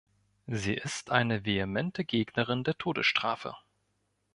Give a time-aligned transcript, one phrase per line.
[0.47, 3.55] Sie ist eine vehemente Gegnerin der Todesstrafe.